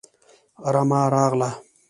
[0.73, 1.49] رمه راغله